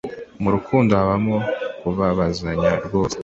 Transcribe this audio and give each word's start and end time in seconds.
Murukundo 0.41 0.91
habamo 1.01 1.35
kubabazanya 1.79 2.71
rwose 2.85 3.17